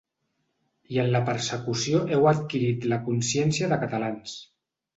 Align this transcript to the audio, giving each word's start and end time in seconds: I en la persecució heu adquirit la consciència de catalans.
I 0.95 0.97
en 1.03 1.11
la 1.15 1.21
persecució 1.27 2.01
heu 2.15 2.25
adquirit 2.33 2.89
la 2.95 3.01
consciència 3.11 3.73
de 3.75 3.81
catalans. 3.87 4.37